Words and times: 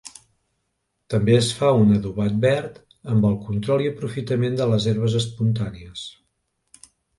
També 1.13 1.35
es 1.39 1.49
fa 1.57 1.69
un 1.81 1.91
adobat 1.97 2.39
verd 2.45 2.79
amb 3.17 3.29
el 3.31 3.37
control 3.51 3.85
i 3.85 3.91
aprofitament 3.93 4.59
de 4.63 4.69
les 4.75 4.91
herbes 4.95 5.21
espontànies. 5.23 6.11